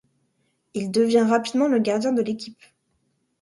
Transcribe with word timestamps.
Il 0.73 0.89
devient 0.89 1.19
rapidement 1.29 1.67
le 1.67 1.77
gardien 1.77 2.11
de 2.11 2.23
l'équipe. 2.23 2.63